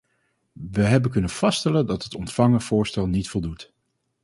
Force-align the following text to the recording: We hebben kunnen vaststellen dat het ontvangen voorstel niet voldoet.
We 0.71 0.81
hebben 0.83 1.11
kunnen 1.11 1.29
vaststellen 1.29 1.85
dat 1.85 2.03
het 2.03 2.15
ontvangen 2.15 2.61
voorstel 2.61 3.07
niet 3.07 3.29
voldoet. 3.29 3.71